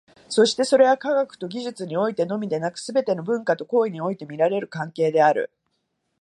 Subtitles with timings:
[0.29, 5.51] そしてそれは、科学と技術においてのみでなく、すべての文化と行為において見られる関係である。